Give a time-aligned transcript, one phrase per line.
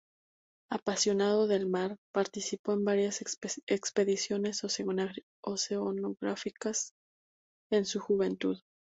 [0.71, 3.21] Apasionado del mar, participó en varias
[3.67, 4.63] expediciones
[5.43, 6.93] oceanográficas
[7.71, 8.59] en su juventud.